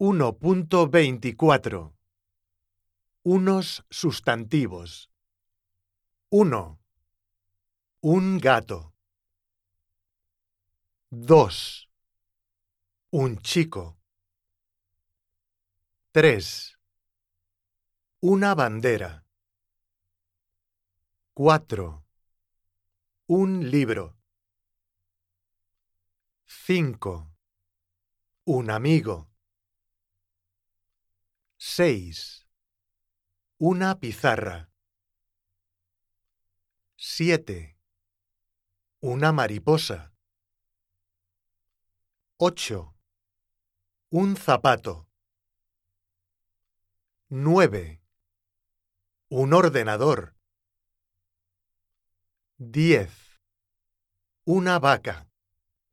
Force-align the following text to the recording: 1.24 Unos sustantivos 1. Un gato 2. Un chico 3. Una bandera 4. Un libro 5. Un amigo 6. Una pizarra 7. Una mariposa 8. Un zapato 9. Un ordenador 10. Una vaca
1.24 0.00 1.92
Unos 3.24 3.84
sustantivos 3.90 5.10
1. 6.30 6.78
Un 8.02 8.38
gato 8.38 8.94
2. 11.08 11.90
Un 13.10 13.38
chico 13.38 13.98
3. 16.12 16.78
Una 18.20 18.54
bandera 18.54 19.24
4. 21.32 22.04
Un 23.26 23.68
libro 23.68 24.16
5. 26.44 27.32
Un 28.44 28.70
amigo 28.70 29.28
6. 31.78 32.44
Una 33.58 33.94
pizarra 34.00 34.68
7. 36.96 37.78
Una 38.98 39.30
mariposa 39.30 40.12
8. 42.38 42.96
Un 44.08 44.34
zapato 44.34 45.08
9. 47.28 48.02
Un 49.28 49.52
ordenador 49.52 50.34
10. 52.56 53.38
Una 54.46 54.80
vaca 54.80 55.27